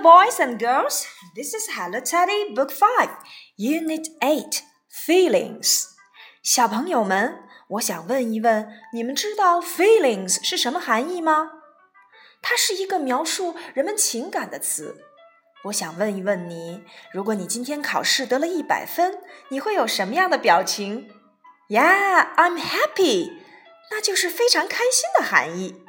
[0.00, 1.06] boys and girls.
[1.34, 3.10] This is Hello Teddy Book 5,
[3.58, 5.88] Unit 8 Feelings.
[6.42, 11.50] 小朋友们，我想问一问，你们知道 feelings 是什么含义吗？
[12.40, 14.96] 它是一个描述人们情感的词。
[15.64, 19.18] 我想问一问你，如果你今天考试得了一百分，
[19.50, 21.10] 你会有什么样的表情？
[21.68, 23.30] Yeah, I'm happy，
[23.90, 25.82] 那就是非常开心的含义。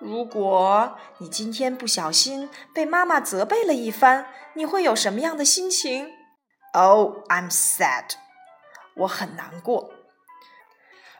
[0.00, 6.10] 如果你今天不小心被妈妈责备了一番，你会有什么样的心情
[6.72, 8.10] ？Oh, I'm sad，
[8.96, 9.92] 我很难过。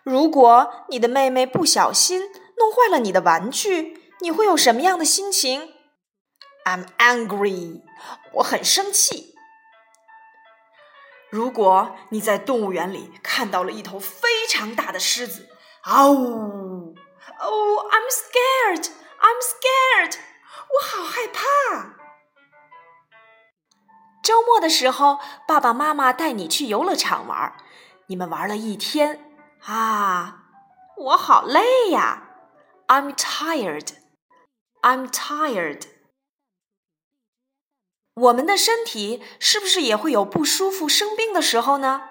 [0.03, 2.21] 如果你的妹妹不小心
[2.59, 5.73] 弄坏了你的玩具，你会有什么样的心情
[6.65, 7.83] ？I'm angry，
[8.35, 9.35] 我很生气。
[11.31, 15.49] 如果你在动物园里看到了一头非常大的狮子，
[15.85, 16.74] 嗷呜
[17.45, 18.89] ！Oh, I'm scared.
[19.21, 20.17] I'm scared.
[20.73, 21.95] 我好害怕。
[24.23, 27.55] 周末的时候，爸爸妈妈带你去游乐场玩，
[28.07, 29.33] 你们玩了一天
[29.67, 30.45] 啊，
[30.97, 32.23] 我好累呀。
[32.87, 33.95] I'm tired.
[34.83, 35.83] I'm tired.
[38.15, 42.09] 我们的身体是不是也会有不舒服、生病的时候呢？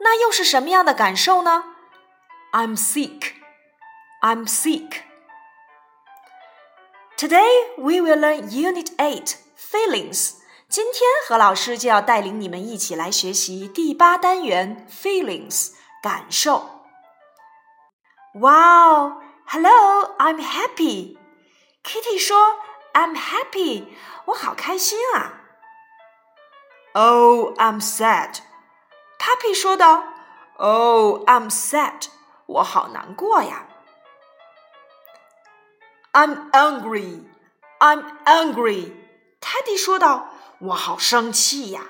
[0.00, 1.74] 那又是什么样的感受呢
[2.52, 3.37] ？I'm sick.
[4.21, 5.03] I'm sick.
[7.17, 10.35] Today we will learn Unit 8 Feelings.
[10.69, 16.69] 今天何老师就要带领你们一起来学习第八单元 Feelings 感受。
[18.33, 19.21] Wow!
[19.45, 21.17] Hello, I'm happy.
[21.83, 22.57] Kitty 说：“
[22.93, 23.87] I'm happy，
[24.25, 25.41] 我好开心啊。”
[26.93, 28.37] Oh, I'm sad.
[29.19, 30.15] Puppy 说道：“
[30.57, 32.07] Oh, I'm sad，
[32.47, 33.66] 我好难过呀。”
[36.18, 37.20] I'm angry.
[37.78, 38.90] I'm angry.
[39.40, 41.80] Teddy 说道：“我好生气呀。”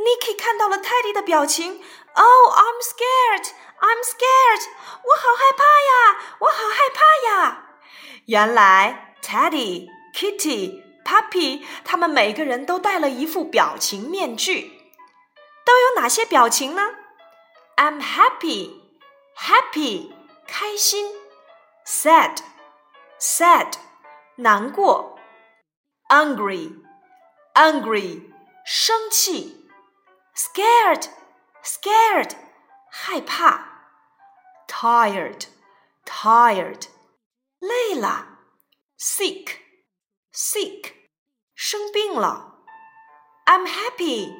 [0.00, 1.82] Nicky 看到了 Teddy 的表情
[2.14, 3.48] ，Oh, I'm scared.
[3.78, 4.62] I'm scared.
[5.04, 6.36] 我好害怕呀！
[6.38, 7.66] 我好害怕呀！
[8.24, 14.80] 原来 Teddy、Kitty、Puppy 他们每个人都戴了一副表情面具，
[15.66, 16.94] 都有哪些表情呢
[17.76, 18.80] ？I'm happy.
[19.36, 20.10] Happy
[20.46, 21.12] 开心
[21.86, 22.38] ，Sad。
[23.19, 23.77] sad
[24.37, 25.17] 难过，
[26.09, 26.83] angry
[27.53, 28.31] angry
[28.65, 29.69] 生气，
[30.35, 31.07] scared
[31.63, 32.35] scared
[32.91, 33.65] 害怕，
[34.67, 35.47] tired
[36.05, 36.87] tired
[37.59, 38.27] 累了，
[38.99, 39.59] sick
[40.33, 40.93] sick
[41.55, 42.59] 生病了，
[43.45, 44.33] I'm happy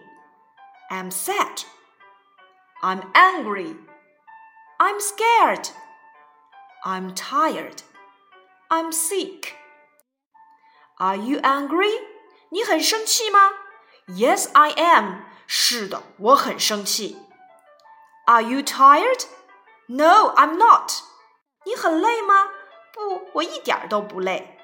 [0.90, 1.64] I'm sad
[2.82, 3.76] I'm angry
[4.78, 5.70] I'm scared
[6.84, 7.82] I'm tired
[8.70, 9.54] I'm sick.
[10.98, 11.92] Are you angry?
[12.50, 13.52] 你很生气吗？
[14.08, 15.24] Yes, I am.
[15.48, 17.18] 是的，我很生气。
[18.26, 19.26] Are you tired?
[19.88, 20.92] No, I'm not.
[21.66, 22.50] 你很累吗？
[22.94, 24.58] 不，我一点都不累。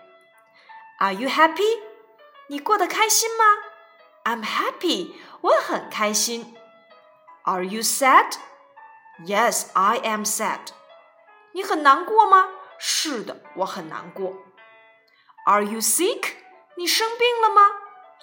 [1.00, 1.80] Are you happy?
[2.48, 3.44] 你过得开心吗？
[4.24, 5.14] I'm happy.
[5.42, 6.56] 我很开心。
[7.44, 8.36] Are you sad?
[9.26, 10.70] Yes, I am sad.
[11.54, 12.50] 你很难过吗？
[12.78, 14.34] 是的，我很难过。
[15.46, 16.34] Are you sick？
[16.76, 17.62] 你生病了吗？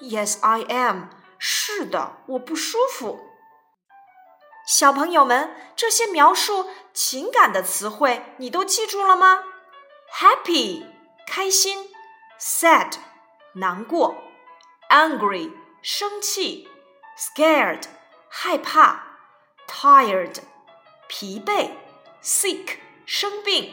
[0.00, 1.08] Yes, I am。
[1.38, 3.20] 是的，我不舒服。
[4.66, 9.44] 小朋友们，这些描述情感的词汇你都记住了吗？
[10.12, 10.84] Happy，
[11.26, 11.86] 开心；
[12.38, 12.94] sad，
[13.54, 14.16] 难过；
[14.90, 16.68] angry，生气；
[17.16, 17.84] scared，
[18.28, 19.00] 害怕；
[19.68, 20.40] tired，
[21.06, 21.70] 疲惫；
[22.22, 23.72] sick，生病。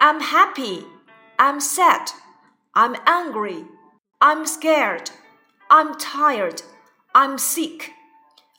[0.00, 0.84] I'm happy.
[1.38, 2.12] I'm sad.
[2.74, 3.64] I'm angry.
[4.20, 5.10] I'm scared.
[5.68, 6.62] I'm tired.
[7.12, 7.92] I'm sick.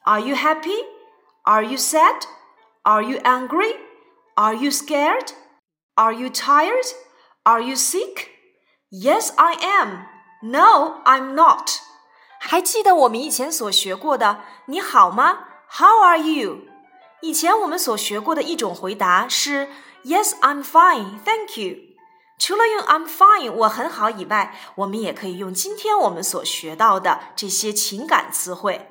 [0.06, 0.82] Are you happy?
[1.46, 2.26] Are you sad?
[2.84, 3.74] Are you angry?
[4.36, 5.34] Are you scared?
[5.96, 6.86] Are you tired?
[7.46, 8.30] Are you sick?
[8.92, 10.06] Yes, I am.
[10.42, 11.80] No, I'm not.
[12.40, 15.46] 还记得我们以前所学过的“你好吗
[15.80, 16.64] ”？How are you？
[17.22, 19.70] 以前我们所学过的一种回答是
[20.08, 21.78] Yes, I'm fine, thank you。
[22.38, 28.90] 除了用 I'm fine 我很好以外，我们也可以用今天我们所学到的这些情感词汇。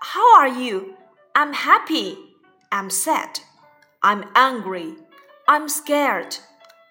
[0.00, 0.94] How are you?
[1.34, 2.18] I'm happy.
[2.70, 3.40] I'm sad.
[4.00, 4.96] I'm angry.
[5.46, 6.38] I'm scared.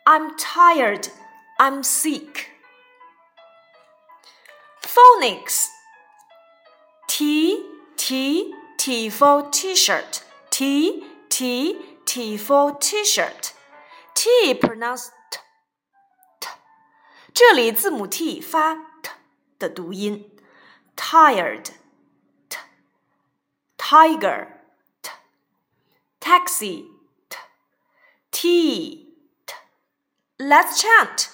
[0.06, 1.10] I'm tired.
[1.57, 2.48] I'm sick.
[4.81, 5.66] Phonics.
[7.07, 7.66] T
[7.98, 10.22] T T for T-shirt.
[10.50, 11.75] T T
[12.06, 13.54] T for T-shirt.
[14.13, 15.39] T pronounced t
[16.39, 16.50] t，
[17.33, 19.10] 这里字母 T 发 t
[19.57, 20.30] 的读音，
[20.95, 21.69] tired
[22.50, 22.57] t
[23.78, 24.48] tiger
[25.01, 25.12] t
[26.19, 26.88] taxi
[27.30, 27.38] t
[28.31, 29.07] tea
[29.45, 29.56] t
[30.38, 31.30] let's chant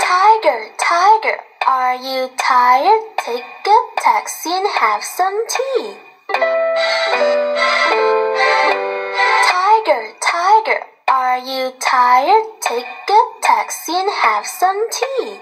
[0.00, 3.02] Tiger, tiger, are you tired?
[3.18, 5.93] Take a taxi and have some tea.
[9.53, 12.43] Tiger, tiger, are you tired?
[12.59, 15.37] Take a taxi and have some tea.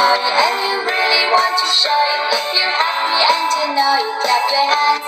[0.00, 4.12] shine and you really want to show it If you're happy and you know you
[4.22, 5.06] clap your hands.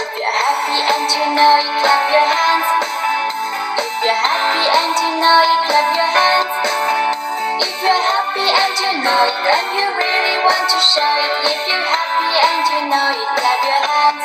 [0.00, 2.68] If you're happy and you know you clap your hands.
[3.84, 5.97] If you're happy and you know you clap your hands
[9.04, 9.24] know
[9.54, 11.32] and you really want to show it.
[11.52, 14.24] If you're happy and you know it, clap your hands.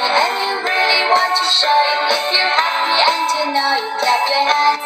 [0.00, 2.00] and you really want to show it.
[2.16, 4.84] If you're happy and you know you clap your hands.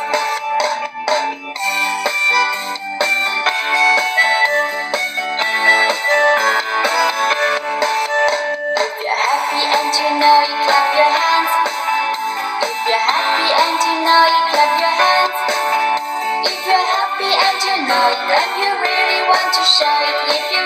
[8.76, 11.52] If you're happy and you know you clap your hands.
[12.62, 15.38] If you're happy and you know you clap your hands.
[16.44, 20.16] If you're happy and you know it, then you really want to show it.
[20.34, 20.62] If you